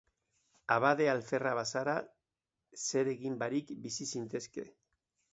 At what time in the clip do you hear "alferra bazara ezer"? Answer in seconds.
1.09-3.11